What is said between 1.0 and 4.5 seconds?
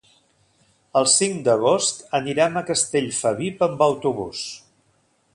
El cinc d'agost anirem a Castellfabib amb autobús.